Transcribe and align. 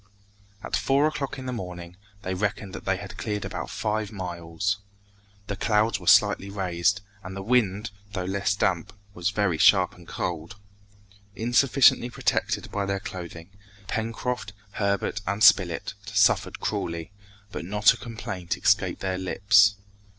At 0.63 0.75
four 0.75 1.05
o'clock 1.05 1.37
in 1.37 1.45
the 1.45 1.53
morning, 1.53 1.95
they 2.23 2.33
reckoned 2.33 2.73
that 2.73 2.85
they 2.85 2.97
had 2.97 3.17
cleared 3.17 3.45
about 3.45 3.69
five 3.69 4.11
miles. 4.11 4.79
The 5.45 5.55
clouds 5.55 5.99
were 5.99 6.07
slightly 6.07 6.49
raised, 6.49 7.01
and 7.23 7.35
the 7.37 7.43
wind, 7.43 7.91
though 8.13 8.25
less 8.25 8.55
damp, 8.55 8.93
was 9.13 9.29
very 9.29 9.59
sharp 9.59 9.93
and 9.93 10.07
cold. 10.07 10.55
Insufficiently 11.35 12.09
protected 12.09 12.71
by 12.71 12.87
their 12.87 12.99
clothing, 12.99 13.51
Pencroft, 13.87 14.53
Herbert 14.71 15.21
and 15.27 15.43
Spilett 15.43 15.93
suffered 16.11 16.59
cruelly, 16.59 17.11
but 17.51 17.63
not 17.63 17.93
a 17.93 17.97
complaint 17.97 18.57
escaped 18.57 19.01
their 19.01 19.19
lips. 19.19 19.75